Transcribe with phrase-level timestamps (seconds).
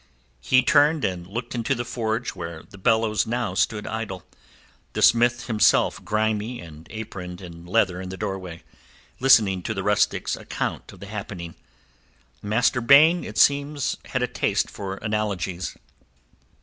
[0.39, 4.25] He turned and looked into the forge where the bellows now stood idle,
[4.93, 8.63] the smith himself grimy and aproned in leather in the doorway,
[9.19, 11.53] listening to the rustics account of the happening.
[12.41, 15.77] Master Baine it seems had a taste for analogies.